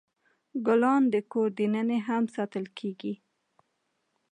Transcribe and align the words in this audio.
ګلان 0.65 1.03
د 1.13 1.15
کور 1.31 1.49
دننه 1.57 1.97
هم 2.07 2.23
ساتل 2.35 2.65
کیږي. 2.77 3.13